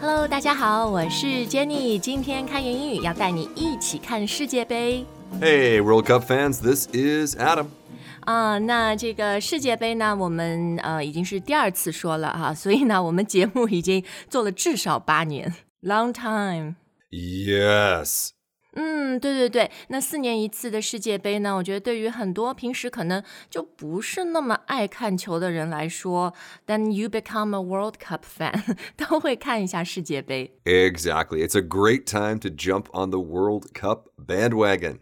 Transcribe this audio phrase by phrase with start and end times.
[0.00, 1.98] Hello，大家好，我是 Jenny。
[1.98, 5.04] 今天开言英语要带你一起看世界杯。
[5.40, 7.66] Hey, World Cup fans, this is Adam.
[8.20, 16.74] 啊、那这个世界杯呢，我们呃已经是第二次说了哈，所以呢，我们节目已经做了至少八年，long time。
[17.10, 18.30] Yes.
[18.73, 26.33] 嗯，对对对，那四年一次的世界杯呢，我觉得对于很多平时可能就不是那么爱看球的人来说
[26.67, 30.53] ，then you become a World Cup fan，都会看一下世界杯。
[30.63, 31.45] Exactly.
[31.45, 34.99] It's a great time to jump on the World Cup bandwagon.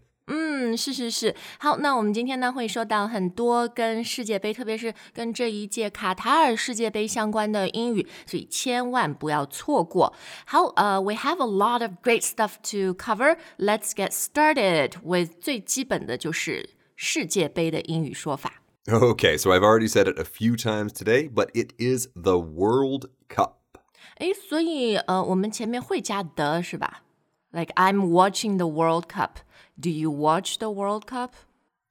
[0.69, 1.35] 嗯，是是是。
[1.59, 10.13] 好，那我们今天呢会说到很多跟世界杯，特别是跟这一届卡塔尔世界杯相关的英语，所以千万不要错过。
[10.45, 13.39] 好，呃、w e have a lot of great stuff to cover.
[13.57, 18.61] Let's get started with 最基本的就是世界杯的英语说法。
[18.87, 23.09] Okay, so I've already said it a few times today, but it is the World
[23.31, 23.55] Cup.
[24.19, 27.03] 诶，所以呃，我们前面会加的是吧
[27.53, 29.39] ？Like I'm watching the World Cup.
[29.79, 31.35] Do you watch the World Cup?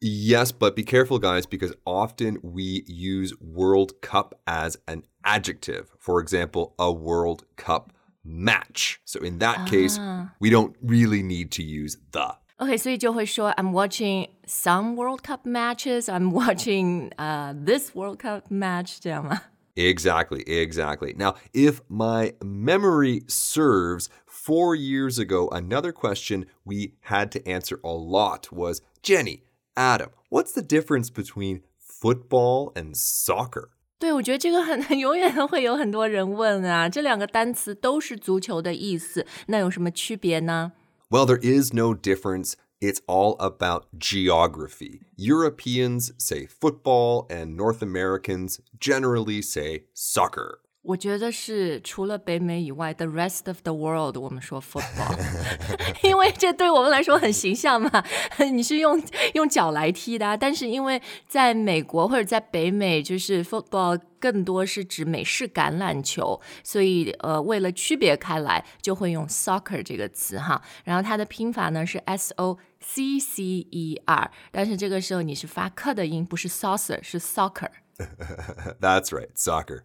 [0.02, 5.92] Yes, but be careful, guys, because often we use World Cup as an adjective.
[5.98, 7.94] For example, a World Cup
[8.26, 9.00] match.
[9.06, 9.98] So in that case,
[10.42, 12.36] we don't really need to use the.
[12.60, 16.08] OK，所以就会说 I'm watching some World Cup matches.
[16.08, 19.42] I'm watching uh this World Cup match，这样吗？
[19.76, 21.16] Exactly, exactly.
[21.18, 24.08] Now, if my memory serves,
[24.48, 29.44] four years ago, another question we had to answer a lot was Jenny,
[29.76, 33.70] Adam, what's the difference between football and soccer?
[34.00, 40.74] 对，我觉得这个很永远都会有很多人问啊，这两个单词都是足球的意思，那有什么区别呢？
[41.10, 42.56] Well, there is no difference.
[42.82, 45.04] It's all about geography.
[45.16, 50.60] Europeans say football, and North Americans generally say soccer.
[50.89, 55.15] 我觉得是除了北美以外，the rest of the world，我们说 football，
[56.03, 58.03] 因为这对我们来说很形象嘛。
[58.51, 58.99] 你是用
[59.35, 70.63] 用脚来踢的、啊，但是因为在美国或者在北美，就是 football 更多是指美式橄榄球，所以呃，为了区别开来，就会用 soccer 这个词哈。
[70.85, 77.69] 然后它的拼法呢是 s o c c e r，但是这个时候你是发克的音，不是 saucer，是 soccer。
[78.82, 79.84] That's right, soccer.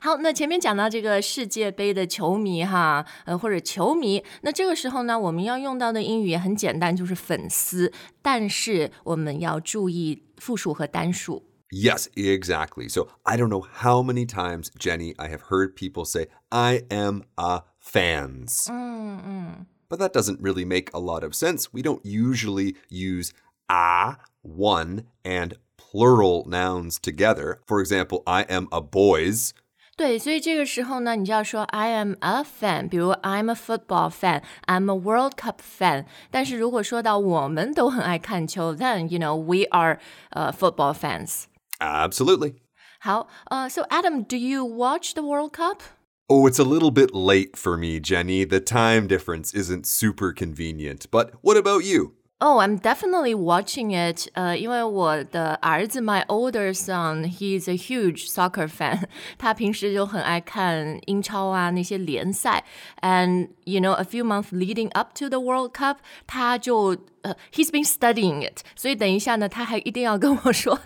[0.00, 11.44] 好，那前面讲到这个世界杯的球迷哈，呃，或者球迷，那这个时候呢，我们要用到的英语也很简单，就是粉丝，但是我们要注意复数和单数。
[11.70, 12.88] Yes, exactly.
[12.88, 17.22] So I don't know how many times, Jenny, I have heard people say, I am
[17.36, 18.68] a fans.
[19.88, 21.72] But that doesn't really make a lot of sense.
[21.72, 23.32] We don't usually use
[23.68, 25.54] a, one, and
[25.94, 27.60] plural nouns together.
[27.66, 29.50] For example, I am a boys.
[29.96, 36.06] 对，所以这个时候呢，你就要说 I am a fan，比如 I'm a football fan，I'm a World Cup fan。
[36.30, 39.98] 但是如果说到我们都很爱看球，then you know we are
[40.30, 41.44] 呃、football fans。
[41.80, 42.54] Absolutely.
[43.00, 45.80] 好，呃、s o Adam，do you watch the World Cup？
[46.28, 48.46] Oh, it's a little bit late for me, Jenny.
[48.46, 51.10] The time difference isn't super convenient.
[51.10, 52.12] But what about you?
[52.42, 54.30] Oh, I'm definitely watching it.
[54.32, 59.02] 呃，因为我的儿子，my older son, he's a huge soccer fan.
[59.36, 62.64] 他平时就很爱看英超啊那些联赛。
[63.02, 68.60] And you know, a few months leading up to the World Cup，他就呃、he's been studying it.
[68.74, 70.80] 所以等一下呢，他还一定要跟我说，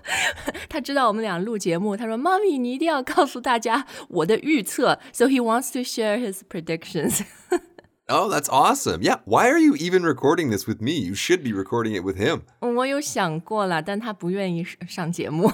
[0.69, 4.99] 他知道我们俩录节目，他说妈咪，你一定要告诉大家我的预测。
[5.13, 7.21] So he wants to share his predictions.
[8.09, 9.01] Oh, that's awesome.
[9.01, 9.21] Yeah.
[9.25, 10.93] Why are you even recording this with me?
[10.93, 12.43] You should be recording it with him.
[12.61, 15.51] 我有想过了，但他不愿意上上节目，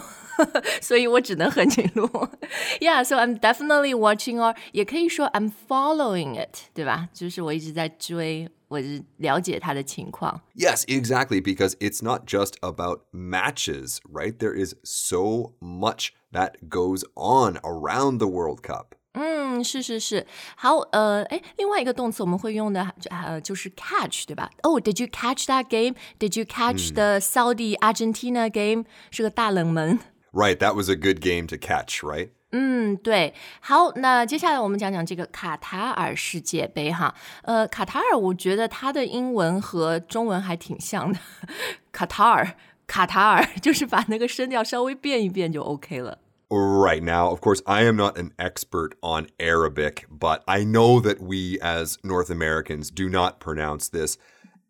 [0.83, 2.09] 所以我只能和你录。
[2.81, 7.09] Yeah, so I'm definitely watching or 也可以说 I'm following it，对吧？
[7.15, 10.41] 就是我一直在追，我是了解他的情况。
[10.57, 11.41] Yes, exactly.
[11.41, 14.37] Because it's not just about matches, right?
[14.37, 18.97] There is so much that goes on around the World Cup.
[19.18, 25.96] 嗯，是是是，好，呃，哎，另外一个动词我们会用的，呃，就是 catch，对吧？Oh, did you catch that game?
[26.20, 28.86] Did you catch the Saudi Argentina game？
[29.12, 30.00] 是个大冷门。
[30.34, 30.58] Right.
[30.58, 32.32] That was a good game to catch, right?
[32.52, 37.16] 嗯，对，好，那接下来我们讲讲这个卡塔尔世界杯哈。
[37.44, 41.20] 呃，卡塔尔，我觉得它的英文和中文还挺像的。
[41.94, 46.20] 卡塔尔，卡塔尔，就是把那个声调稍微变一变就 OK 了。
[46.58, 51.60] Right now, of course, I am not an expert on Arabic, but I know that we
[51.60, 54.18] as North Americans do not pronounce this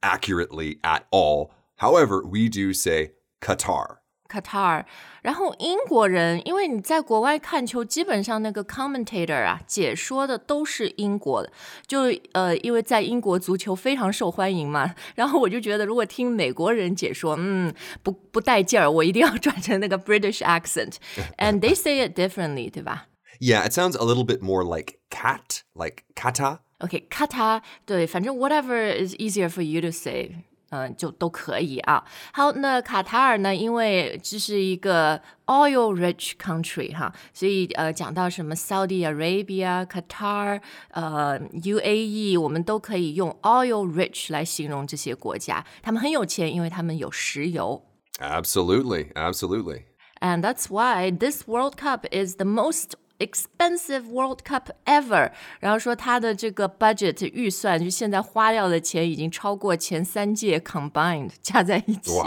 [0.02, 1.54] accurately at all.
[1.76, 3.98] However, we do say Qatar.
[4.31, 4.85] Qatar，
[5.23, 11.52] 然后英国人，因为你在国外看球，基本上那个 commentator 啊，解说的都是英国的，
[11.85, 12.02] 就
[12.32, 17.75] 呃，因为在英国足球非常受欢迎嘛，然后我就觉得如果听美国人解说，嗯，
[18.05, 23.08] 不不带劲儿，我一定要转成那个 British accent，and they say it differently，对吧？
[23.41, 26.61] Yeah, it sounds a little bit more like cat, like kata.
[26.79, 27.62] Okay, kata.
[27.85, 30.44] 对，反正 whatever is easier for you to say.
[30.75, 32.05] 嗯，就都可以啊。
[32.32, 33.52] 好，那卡塔尔呢？
[33.55, 40.61] 因为这是一个 oil-rich country 哈，所以呃，讲到什么 Saudi Arabia、Qatar、
[40.91, 45.67] 呃 UAE，我们都可以用 oil-rich 来形容这些国家。
[45.82, 47.85] 他们很有钱，因为他们有石油。
[48.20, 49.87] Absolutely, absolutely.
[50.20, 55.31] And that's why this World Cup is the most expensive World Cup ever，
[55.61, 62.12] 然后说他的这个 budget 预算，就现在花掉的钱已经超过前三届 combined 加在一起。
[62.12, 62.26] 哇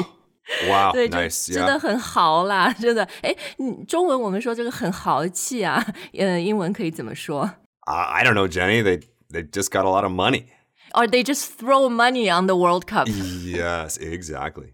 [0.70, 3.08] 哇，对，就真的很豪啦，真的。
[3.22, 5.84] 哎，你中文我们说这个很豪气啊，
[6.14, 7.50] 嗯，英文可以怎么说？
[7.86, 8.84] I don't know, Jenny.
[8.84, 10.46] They they just got a lot of money.
[10.94, 13.08] Or they just throw money on the World Cup.
[13.08, 14.74] Yes, exactly.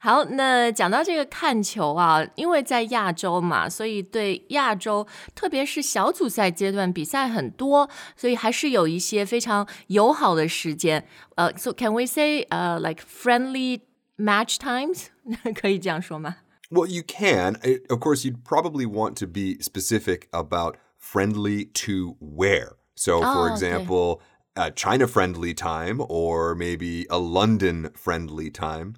[0.00, 11.06] 好，那讲到这个看球啊，因为在亚洲嘛，所以对亚洲，特别是小组赛阶段比赛很多，所以还是有一些非常友好的时间。
[11.36, 13.80] 呃，so can we say 呃、uh, like friendly
[14.18, 15.06] match times？
[15.54, 16.36] 可以这样说吗？
[16.70, 17.54] Well, you can.
[17.88, 22.72] Of course, you'd probably want to be specific about friendly to where.
[22.96, 24.20] So, for oh, example,
[24.56, 24.68] okay.
[24.68, 28.94] a China friendly time or maybe a London friendly time.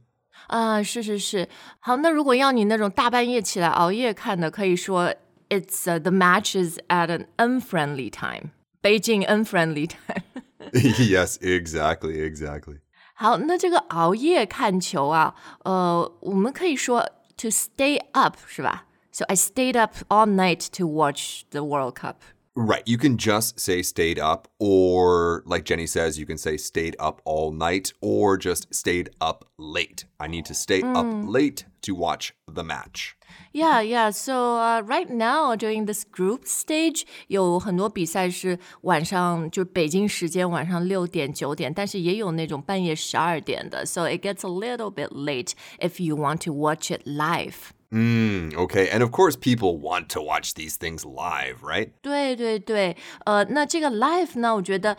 [0.53, 1.49] 啊，是是是，
[1.81, 5.15] 好，那如果要你那种大半夜起来熬夜看的，可以说
[5.49, 8.51] it's、uh, the match is at an unfriendly time,
[8.83, 10.23] Beijing unfriendly time.
[10.73, 12.81] yes, exactly, exactly.
[13.15, 15.35] 好，那这个熬夜看球啊，
[15.65, 17.01] 呃，我们可以说
[17.37, 18.87] to stay up 是吧？
[19.11, 22.17] So I stayed up all night to watch the World Cup.
[22.55, 22.83] Right.
[22.87, 27.23] You can just say stayed up, or like Jenny says, you can say stayed up
[27.25, 30.07] all night, or just stayed up late.
[30.19, 30.97] I need to stay mm.
[30.97, 33.15] up late to watch the match.
[33.53, 34.11] Yeah, yeah.
[34.11, 43.87] So uh, right now during this group stage，有很多比赛是晚上就北京时间晚上六点九点，但是也有那种半夜十二点的。
[43.87, 47.71] So it gets a little bit late if you want to watch it live.
[47.93, 48.91] Mm, okay.
[48.91, 51.91] And of course, people want to watch these things live, right?
[52.03, 54.97] 对对对，呃，那这个 live 呢，我觉得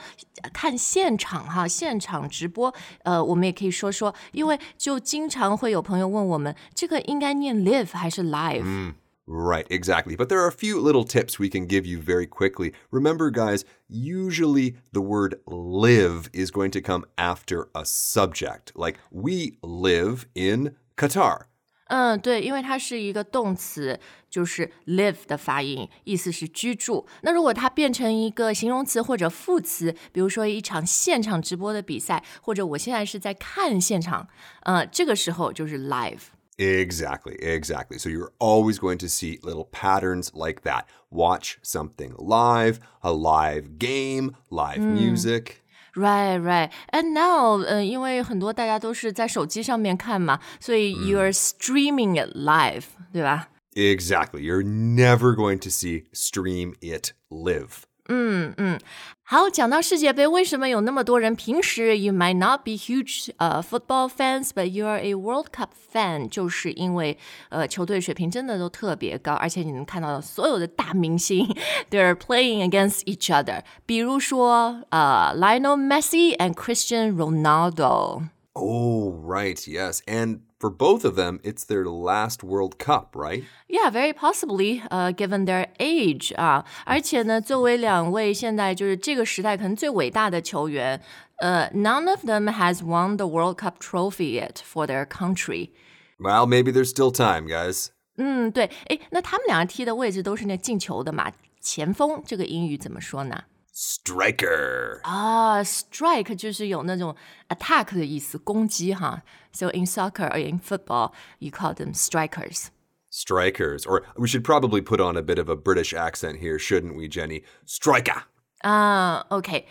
[0.52, 2.74] 看现场哈，现场直播，
[3.04, 8.64] 呃，我们也可以说说，因为就经常会有朋友问我们，这个应该念 live 还是 live？
[8.64, 8.96] 嗯。
[9.32, 10.16] Right, exactly.
[10.16, 12.74] But there are a few little tips we can give you very quickly.
[12.90, 18.72] Remember, guys, usually the word live is going to come after a subject.
[18.74, 21.44] Like, we live in Qatar.
[21.87, 24.01] 嗯，对，因为它是一个动词，
[24.31, 27.07] 就是 live 的发音，意思是居住。
[27.23, 34.27] 那如果它变成一个形容词或者副词，比如说一场现场直播的比赛，或者我现在是在看现场，
[34.63, 36.21] 呃，这个时候就是 live。
[36.57, 37.99] Exactly, exactly.
[37.99, 40.85] So you're always going to see little patterns like that.
[41.11, 45.64] Watch something live, a live game, live music.
[45.96, 46.72] Right, right.
[46.92, 53.50] And now，呃，因为很多大家都是在手机上面看嘛，所以 you're streaming it live，对吧？
[53.74, 54.42] Exactly.
[54.42, 57.84] You're never going to see stream it live.
[58.12, 58.80] 嗯嗯，
[59.22, 61.36] 好，讲到世界杯，为什么有那么多人？
[61.36, 71.56] 平时 you might not be huge 呃、uh, football fans，but you are a World Cup fan，就是因为呃球队水平真的都特别高，而且你能看到所有的大明星，
[71.92, 73.62] they're playing against each other。
[73.86, 80.00] 比如说呃 Lionel Messi and Cristiano Ronaldo。Oh, right, yes.
[80.08, 83.44] And for both of them, it's their last World Cup, right?
[83.68, 91.02] Yeah, very possibly, uh, given their age 啊，而且呢，作为两位现在就是这个时代可能最伟大的球员，
[91.38, 95.70] 呃，none of them has won the World Cup trophy yet for their country.
[96.18, 97.88] Well, maybe there's still time, guys.
[98.18, 101.32] 嗯，对，哎，那他们两个踢的位置都是那进球的嘛？
[101.62, 107.16] 前锋这个英语怎么说呢 ？striker 啊，strike 就是有那种
[107.48, 109.24] attack 的意思，攻击哈。
[109.54, 112.68] So in soccer or in football, you call them strikers.
[113.12, 116.96] Strikers, or we should probably put on a bit of a British accent here, shouldn't
[116.96, 117.44] we, Jenny?
[117.66, 118.24] Striker.
[118.60, 119.68] 啊，OK。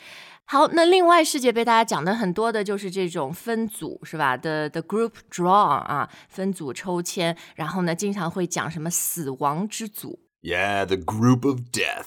[0.47, 4.37] 好，那另外世界杯大家讲的很多的就是这种分组是吧？
[4.37, 10.19] The the group draw 啊，分组抽签，然后呢，经常会讲什么死亡之组。
[10.41, 12.07] Yeah, the group of death.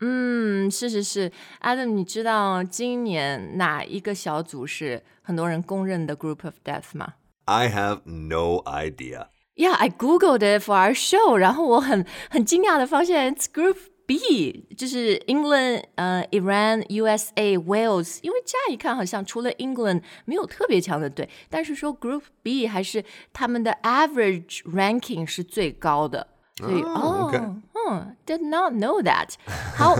[0.00, 7.14] 嗯，是是是，Adam，你知道今年哪一个小组是很多人公认的 Group of Death 吗？
[7.44, 9.26] I have no idea.
[9.56, 18.20] Yeah, I googled it for our show，然后我很很惊讶的发现，it's Group B，就是 England、呃 Iran、USA、Wales。
[18.22, 26.28] 因为乍一看好像除了 England 没有特别强的队，但是说 Group B 还是他们的 average ranking 是最高的。
[26.56, 29.34] 所以哦， 嗯，did not know that。
[29.76, 29.96] 好，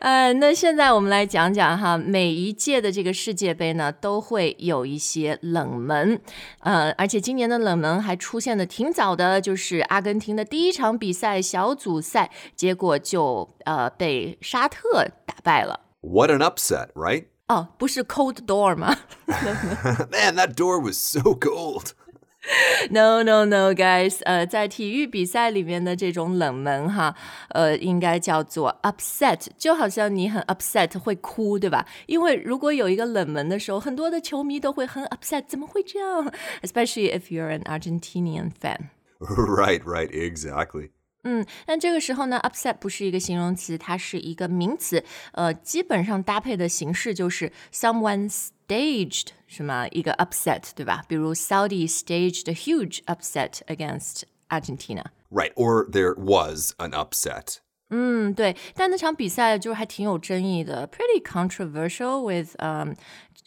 [0.00, 6.20] 呃，那现在我们来讲讲哈，每一届的这个世界杯呢，都会有一些冷门，
[6.60, 15.80] 呃，而且今年的冷门还出现的挺早的，就是阿根廷的第一场比赛小组赛，结果就呃被沙特打败了。
[16.00, 17.26] What an upset, right?
[17.48, 18.96] 哦，不是 cold door 吗？
[19.26, 21.90] Man, that door was so cold.
[22.90, 24.20] No, no, no, guys。
[24.22, 27.16] 呃，在体育比赛里面的这种冷门哈，
[27.48, 31.84] 呃，应该叫做 upset，就好像你很 upset 会哭，对吧？
[32.06, 36.32] 因为如果有一个冷门的时候，很多的球迷都会很 upset，怎么会这样？
[36.62, 38.90] Especially if you're an Argentinian fan.
[39.18, 40.90] Right, right, exactly.
[41.24, 45.02] 嗯，那这个时候呢，upset 不是一个形容词，它是一个名词。
[45.32, 48.32] 呃，基本上搭配的形式就是 someone
[48.70, 51.02] staged 什么一个 upset，对吧？
[51.08, 57.56] 比如 Saudi staged a huge upset against Argentina。Right, or there was an upset.
[57.88, 62.96] 嗯，对，但那场比赛就是还挺有争议的，pretty controversial with 嗯，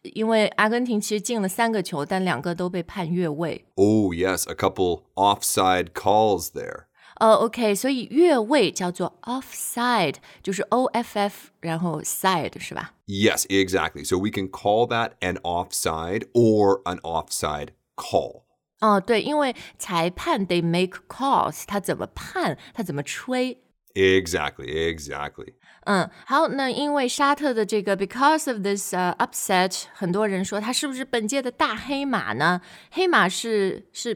[0.03, 3.65] 因为阿根廷其实进了三个球，但两个都被判越位。
[3.75, 6.85] Oh yes, a couple offside calls there.
[7.15, 12.93] 呃，OK，所以越位叫做 offside，就是 O F F，然后 side 是吧？
[13.07, 14.05] Yes, exactly.
[14.05, 18.43] So we can call that an offside or an offside call.
[18.79, 23.61] 哦，对，因为裁判 they make calls，他怎么判，他怎么吹。
[23.95, 25.55] Exactly, exactly.
[25.85, 32.61] 嗯，好，那因为沙特的这个 because of this、uh, upset，很多人说他是不是本届的大黑马呢？
[32.91, 34.15] 黑马是是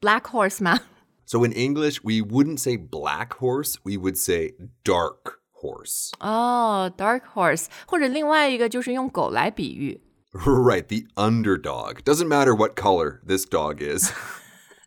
[0.00, 0.78] black horse 吗
[1.26, 6.12] ？so in English, we wouldn't say black horse, we would say dark horse.
[6.20, 7.66] Oh, dark horse.
[7.86, 10.00] 或者另外一个就是用狗来比喻。
[10.32, 12.02] Right, the underdog.
[12.04, 14.10] Doesn't matter what color this dog is.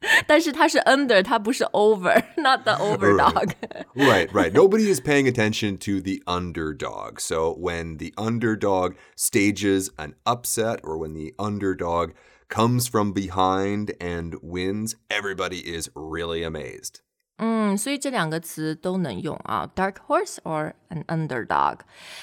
[0.28, 3.54] 但是它是 under，它不是 over，not the overdog.
[3.96, 4.52] right, right.
[4.52, 7.20] Nobody is paying attention to the underdog.
[7.20, 12.12] So when the underdog stages an upset or when the underdog
[12.50, 17.02] comes from behind and wins, everybody is really amazed.
[17.38, 21.80] 嗯，所以这两个词都能用啊，dark horse or an underdog。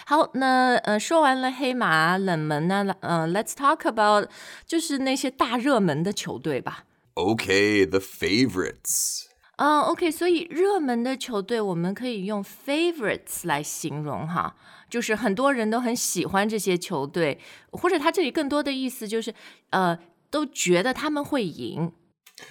[0.06, 4.30] 好，那呃说完了黑马冷门呢，呃，let's talk about
[4.66, 6.84] 就是那些大热门的球队吧。
[7.14, 9.24] Okay, the favorites.
[9.56, 14.56] 啊、uh,，OK，所以热门的球队我们可以用 favorites 来形容哈，
[14.88, 17.38] 就是很多人都很喜欢这些球队，
[17.70, 19.32] 或者它这里更多的意思就是
[19.70, 19.96] 呃
[20.30, 21.92] 都觉得他们会赢。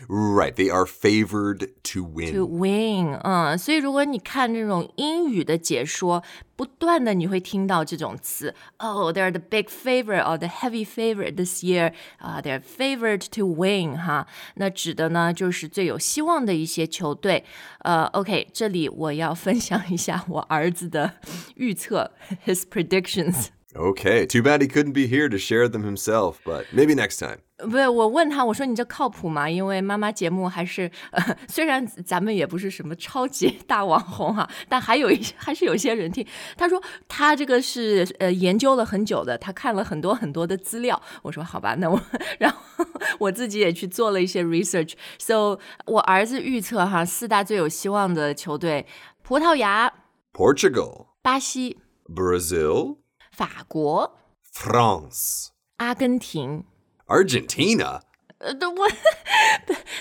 [0.08, 2.34] Right, they are favored to win.
[2.34, 6.24] To win，嗯，所以如果你看这种英语的解说，
[6.56, 11.94] 不断的你会听到这种词，Oh, they're the big favorite or the heavy favorite this year.
[12.20, 17.44] 啊、uh,，they're favored to win，哈，那指的呢就是最有希望的一些球队。
[17.80, 21.16] 呃，OK，这里我要分享一下我儿子的
[21.56, 22.12] 预测，
[22.46, 23.48] his predictions。
[23.75, 27.38] Okay, too bad he couldn't be here to share them himself, but maybe next time.
[27.58, 29.50] 不是，我问他，我说你这靠谱吗？
[29.50, 36.25] 因为妈妈节目还是，呃，虽然咱们也不是什么超级大网红哈，但还有一还是有一些人听。
[36.58, 41.01] 他说他这个是呃研究了很久的，他看了很多很多的资料。
[41.22, 42.01] 我说好吧，那我
[42.40, 42.86] 然后
[43.20, 48.86] 我自己也去做了一些 research。So 我儿子预测哈，四大最有希望的球队：
[49.22, 49.94] 葡萄牙、
[50.34, 51.78] Portugal、巴西、
[52.13, 52.98] Brazil。
[53.37, 54.16] 法国、
[54.50, 56.64] France、阿根廷、
[57.07, 58.00] Argentina。
[58.38, 58.88] 呃，我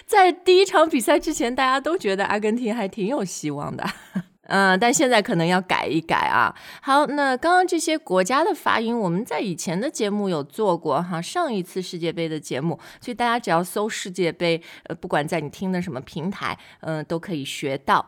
[0.06, 3.84] 在第一场比赛之前，大家都觉得阿根廷还挺有希望的。
[4.44, 6.56] 嗯，但现在可能要改一改啊。
[6.82, 18.08] 好，那刚刚这些国家的发音，我们在以前的节目有做过哈，上一次世界杯的节目，所以大家只要搜世界杯，呃，不管在你听的什么平台，嗯，都可以学到。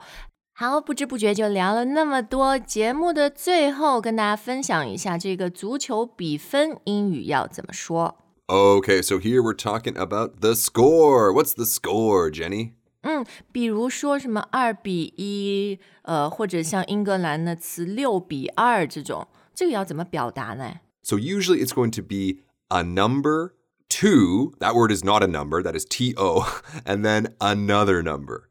[0.56, 2.58] 好，不知不觉就聊了那么多。
[2.58, 8.18] 节目的最后，跟大家分享一下这个足球比分英语要怎么说。
[8.46, 11.32] Okay, so here we're talking about the score.
[11.32, 12.72] What's the score, Jenny?
[13.00, 20.80] 嗯，比如说什么二比一，呃，或者像英格兰的词六比二这种，这个要怎么表达呢？
[21.02, 23.54] So usually it's going to be a number,
[23.88, 24.52] two.
[24.60, 25.62] That word is not a number.
[25.62, 26.44] That is T O,
[26.84, 28.45] and then another number.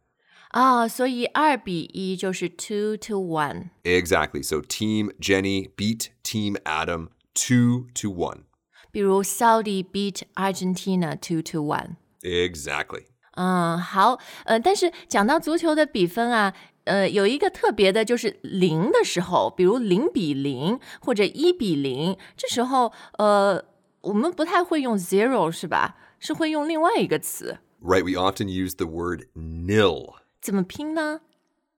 [0.56, 3.70] 啊，所以二比一就是 two to one.
[3.84, 4.44] Exactly.
[4.44, 8.44] So Team Jenny beat Team Adam two to one.
[8.92, 11.96] 比如 Saudi beat Argentina two to one.
[12.22, 13.06] Exactly.
[13.36, 16.54] 嗯，好，呃，但是讲到足球的比分啊，
[16.84, 23.64] 呃，有一个特别的，就是零的时候，比如零比零或者一比零，这时候，呃，
[24.02, 25.96] 我们不太会用 zero 是吧？
[26.20, 27.60] 是会用另外一个词。
[27.82, 30.16] Right, we often use the word nil.
[30.46, 31.22] 怎么拼呢？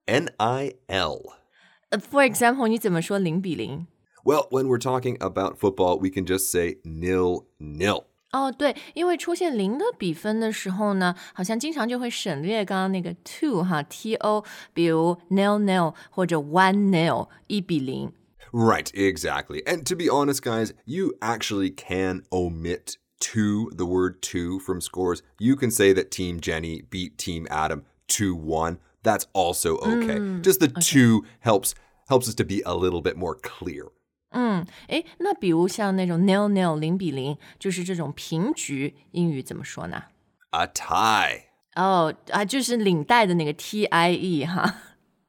[0.05, 1.33] N I L.
[1.91, 3.87] For example，你怎么说零比零？
[4.23, 8.05] Well, when we're talking about football, we can just say nil nil.
[8.31, 18.11] 哦，对，因为出现零的比分的时候呢，好像经常就会省略刚刚那个 two 哈 t o，比如 nil nil 或者 one nil 一比零。
[18.51, 19.63] Right, exactly.
[19.65, 25.21] And to be honest, guys, you actually can omit to the word to from scores.
[25.37, 28.77] You can say that Team Jenny beat Team Adam 2 1.
[29.03, 30.17] That's also okay.
[30.19, 30.81] Mm, Just the okay.
[30.81, 31.73] two helps
[32.07, 33.91] helps us to be a little bit more clear.
[34.31, 40.03] 嗯，诶，那比如像那种 nil nil 零比零，就是这种平局，英语怎么说呢？
[40.51, 41.43] A tie。
[41.75, 44.75] 哦啊，就是领带的那个 T I E 哈。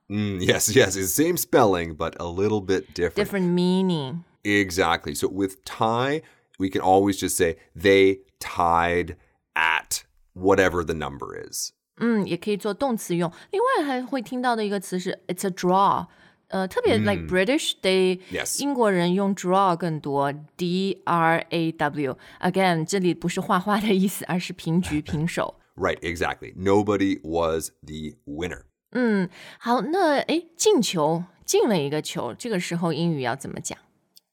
[0.09, 3.15] Mm, yes, yes, it's the same spelling but a little bit different.
[3.15, 4.25] Different meaning.
[4.43, 5.15] Exactly.
[5.15, 6.21] So with tie,
[6.59, 9.17] we can always just say they tied
[9.55, 11.73] at whatever the number is.
[12.00, 13.32] 嗯，也可以做动词用。
[13.52, 16.08] 另外还会听到的一个词是 it's a draw。
[16.48, 18.60] 呃，特别 like British they yes.
[18.60, 22.18] 英国人用 draw 更多，D R A W。
[22.42, 25.60] Again，这里不是画画的意思，而是平局平手。
[25.76, 26.56] Right, exactly.
[26.56, 28.64] Nobody was the winner.
[28.94, 29.30] 嗯，
[29.60, 33.78] 好，那哎，进球进了一个球，这个时候英语要怎么讲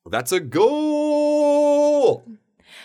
[0.04, 2.22] ？That's a goal.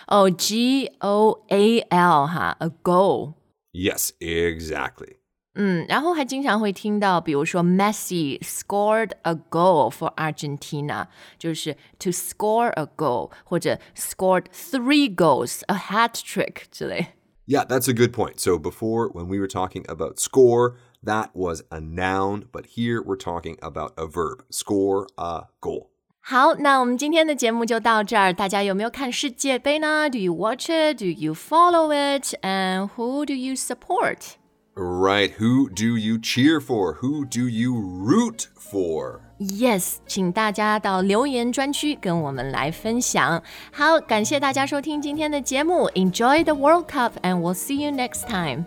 [0.08, 3.36] 哦，G O A L 哈，a goal.
[3.73, 5.16] Yes, exactly.
[5.59, 15.75] 嗯，然后还经常会听到，比如说 Messi scored a goal for Argentina，就是 to score a goal，或者 scored three goals, a
[15.75, 17.14] hat trick 之类。
[17.47, 18.38] Yeah, that's a good point.
[18.40, 23.16] So before, when we were talking about score, that was a noun, but here we're
[23.16, 24.45] talking about a verb.
[24.50, 25.89] Score a goal.
[26.21, 28.33] 好，那我们今天的节目就到这儿。
[28.33, 30.11] 大家有没有看世界杯呢？
[30.11, 30.99] Do you watch it?
[30.99, 32.35] Do you follow it?
[32.42, 34.35] And who do you support?
[34.75, 35.35] Right.
[35.38, 36.96] Who do you cheer for?
[37.01, 39.20] Who do you root for?
[39.38, 43.42] Yes，请大家到留言专区跟我们来分享。
[43.72, 45.88] 好，感谢大家收听今天的节目。
[45.94, 48.64] Enjoy the World Cup, and we'll see you next time.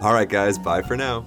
[0.00, 0.56] All right, guys.
[0.56, 1.24] Bye for now.